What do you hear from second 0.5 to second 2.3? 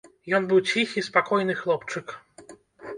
быў ціхі, спакойны хлопчык.